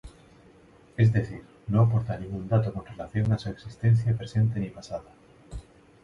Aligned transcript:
Es 0.97 1.13
decir, 1.13 1.43
no 1.67 1.83
aporta 1.83 2.17
ningún 2.17 2.47
dato 2.47 2.73
con 2.73 2.83
relación 2.87 3.31
a 3.33 3.37
su 3.37 3.49
existencia 3.51 4.17
presente 4.17 4.59
ni 4.59 4.71
pasada. 4.71 5.11